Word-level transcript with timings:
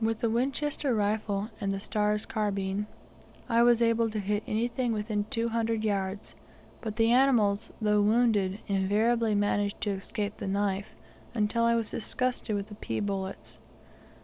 With 0.00 0.18
the 0.18 0.28
Winchester 0.28 0.92
rifle, 0.92 1.50
and 1.60 1.72
the 1.72 1.78
Starr's 1.78 2.26
carbine, 2.26 2.88
I 3.48 3.62
was 3.62 3.80
able 3.80 4.10
to 4.10 4.18
hit 4.18 4.42
anything 4.44 4.92
within 4.92 5.22
two 5.30 5.50
hundred 5.50 5.84
yards, 5.84 6.34
but 6.80 6.96
the 6.96 7.12
animals, 7.12 7.70
though 7.80 8.02
wounded, 8.02 8.58
invariably 8.66 9.36
managed 9.36 9.80
to 9.82 9.90
escape 9.90 10.38
the 10.38 10.48
knife, 10.48 10.96
until 11.32 11.62
I 11.62 11.76
was 11.76 11.92
disgusted 11.92 12.56
with 12.56 12.70
the 12.70 12.74
pea 12.74 12.98
bullets. 12.98 13.58